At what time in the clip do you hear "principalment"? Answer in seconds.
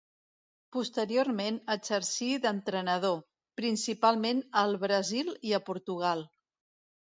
3.61-4.41